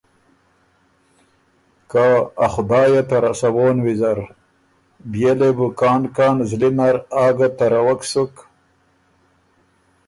که 1.91 2.05
”ا 2.45 2.47
خدایه 2.53 3.03
ته 3.09 3.17
رسَوون 3.25 3.77
ویزر“ 3.85 4.19
بيې 5.11 5.31
لې 5.39 5.49
بُو 5.57 5.67
کان 5.79 6.01
کان 6.15 6.37
زلی 6.49 6.69
نر 6.77 6.95
آ 7.23 7.25
ګه 7.37 7.47
تَرَوَک 7.57 8.01
سُک۔ 8.11 8.33